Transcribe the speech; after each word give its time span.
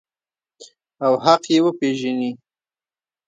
او 1.05 1.13
حق 1.25 1.43
یې 1.53 1.59
وپیژني. 1.65 2.31